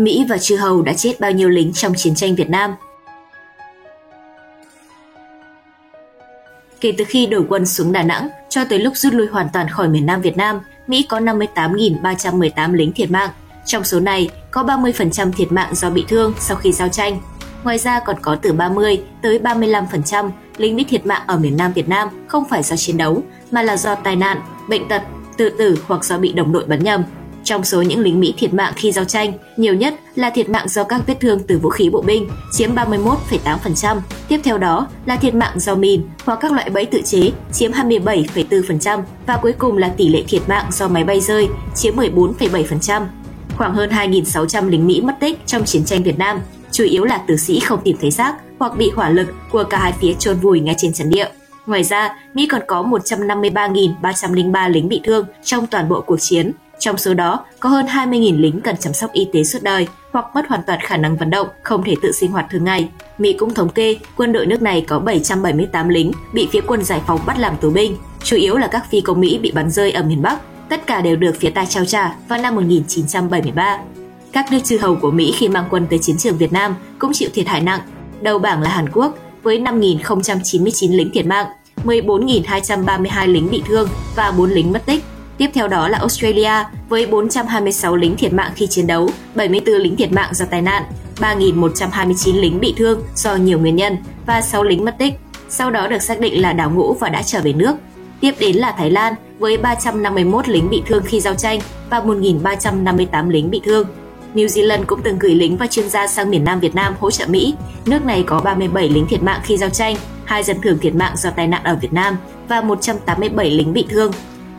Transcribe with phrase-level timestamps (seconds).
[0.00, 2.74] Mỹ và chư hầu đã chết bao nhiêu lính trong chiến tranh Việt Nam?
[6.80, 9.68] Kể từ khi đổ quân xuống Đà Nẵng cho tới lúc rút lui hoàn toàn
[9.68, 13.30] khỏi miền Nam Việt Nam, Mỹ có 58.318 lính thiệt mạng.
[13.66, 17.20] Trong số này, có 30% thiệt mạng do bị thương sau khi giao tranh.
[17.64, 21.72] Ngoài ra còn có từ 30 tới 35% lính Mỹ thiệt mạng ở miền Nam
[21.72, 25.02] Việt Nam không phải do chiến đấu, mà là do tai nạn, bệnh tật,
[25.36, 27.04] tự tử hoặc do bị đồng đội bắn nhầm.
[27.44, 30.68] Trong số những lính Mỹ thiệt mạng khi giao tranh, nhiều nhất là thiệt mạng
[30.68, 34.00] do các vết thương từ vũ khí bộ binh, chiếm 31,8%.
[34.28, 37.72] Tiếp theo đó là thiệt mạng do mìn hoặc các loại bẫy tự chế, chiếm
[37.72, 39.02] 27,4%.
[39.26, 43.02] Và cuối cùng là tỷ lệ thiệt mạng do máy bay rơi, chiếm 14,7%.
[43.56, 46.40] Khoảng hơn 2.600 lính Mỹ mất tích trong chiến tranh Việt Nam,
[46.72, 49.78] chủ yếu là tử sĩ không tìm thấy xác hoặc bị hỏa lực của cả
[49.78, 51.28] hai phía chôn vùi ngay trên trận địa.
[51.66, 56.98] Ngoài ra, Mỹ còn có 153.303 lính bị thương trong toàn bộ cuộc chiến, trong
[56.98, 60.48] số đó, có hơn 20.000 lính cần chăm sóc y tế suốt đời hoặc mất
[60.48, 62.88] hoàn toàn khả năng vận động, không thể tự sinh hoạt thường ngày.
[63.18, 67.00] Mỹ cũng thống kê quân đội nước này có 778 lính bị phía quân giải
[67.06, 69.92] phóng bắt làm tù binh, chủ yếu là các phi công Mỹ bị bắn rơi
[69.92, 70.40] ở miền Bắc.
[70.68, 73.78] Tất cả đều được phía ta trao trả vào năm 1973.
[74.32, 77.10] Các nước chư hầu của Mỹ khi mang quân tới chiến trường Việt Nam cũng
[77.14, 77.80] chịu thiệt hại nặng.
[78.20, 81.46] Đầu bảng là Hàn Quốc với 5.099 lính thiệt mạng,
[81.84, 85.04] 14.232 lính bị thương và 4 lính mất tích.
[85.40, 86.52] Tiếp theo đó là Australia
[86.88, 90.82] với 426 lính thiệt mạng khi chiến đấu, 74 lính thiệt mạng do tai nạn,
[91.16, 93.96] 3.129 lính bị thương do nhiều nguyên nhân
[94.26, 95.14] và 6 lính mất tích.
[95.48, 97.76] Sau đó được xác định là đảo ngũ và đã trở về nước.
[98.20, 103.30] Tiếp đến là Thái Lan với 351 lính bị thương khi giao tranh và 1.358
[103.30, 103.88] lính bị thương.
[104.34, 107.10] New Zealand cũng từng gửi lính và chuyên gia sang miền Nam Việt Nam hỗ
[107.10, 107.54] trợ Mỹ.
[107.86, 111.12] Nước này có 37 lính thiệt mạng khi giao tranh, hai dân thường thiệt mạng
[111.16, 112.16] do tai nạn ở Việt Nam
[112.48, 114.12] và 187 lính bị thương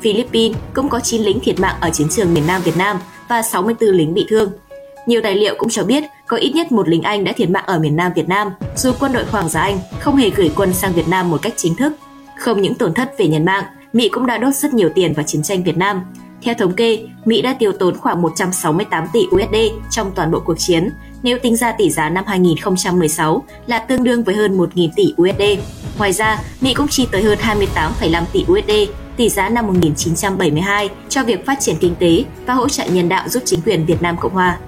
[0.00, 2.96] Philippines cũng có 9 lính thiệt mạng ở chiến trường miền Nam Việt Nam
[3.28, 4.52] và 64 lính bị thương.
[5.06, 7.64] Nhiều tài liệu cũng cho biết có ít nhất một lính Anh đã thiệt mạng
[7.66, 10.74] ở miền Nam Việt Nam, dù quân đội Hoàng gia Anh không hề gửi quân
[10.74, 11.92] sang Việt Nam một cách chính thức.
[12.38, 15.22] Không những tổn thất về nhân mạng, Mỹ cũng đã đốt rất nhiều tiền vào
[15.26, 16.02] chiến tranh Việt Nam.
[16.42, 19.56] Theo thống kê, Mỹ đã tiêu tốn khoảng 168 tỷ USD
[19.90, 20.90] trong toàn bộ cuộc chiến,
[21.22, 25.42] nếu tính ra tỷ giá năm 2016 là tương đương với hơn 1.000 tỷ USD.
[25.98, 31.24] Ngoài ra, Mỹ cũng chi tới hơn 28,5 tỷ USD tỷ giá năm 1972 cho
[31.24, 34.16] việc phát triển kinh tế và hỗ trợ nhân đạo giúp chính quyền Việt Nam
[34.20, 34.58] Cộng Hòa.